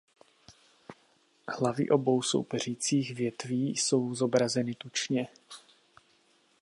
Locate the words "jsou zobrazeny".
3.77-4.75